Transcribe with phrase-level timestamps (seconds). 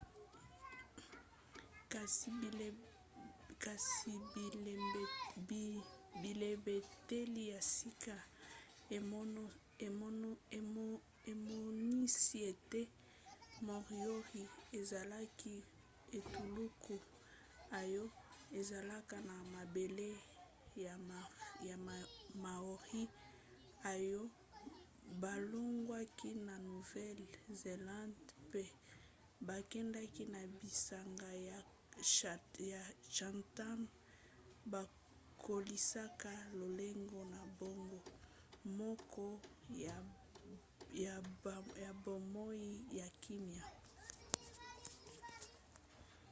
[3.63, 4.11] kasi
[6.33, 8.15] bilembeteli ya sika
[11.37, 12.81] emonisi ete
[13.65, 14.43] moriori
[14.79, 15.55] ezalaki
[16.17, 16.95] etuluku
[17.81, 18.03] oyo
[18.59, 20.09] ezalaka na mabele
[21.67, 21.75] ya
[22.43, 23.03] maori
[23.93, 24.21] oyo
[25.21, 28.63] balongwaki na nouvelle-zélande mpe
[29.47, 31.57] bakendaki na bisanga ya
[33.15, 33.79] chatham
[34.73, 37.99] bakolisaka lolenge na bango
[38.79, 39.25] moko
[41.83, 42.67] ya bomoi
[42.99, 43.65] ya kimya